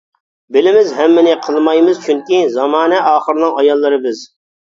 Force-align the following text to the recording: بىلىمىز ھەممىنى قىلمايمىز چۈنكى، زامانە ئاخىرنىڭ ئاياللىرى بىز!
بىلىمىز 0.55 0.87
ھەممىنى 0.99 1.33
قىلمايمىز 1.47 2.01
چۈنكى، 2.05 2.39
زامانە 2.55 3.01
ئاخىرنىڭ 3.11 3.55
ئاياللىرى 3.61 4.01
بىز! 4.07 4.25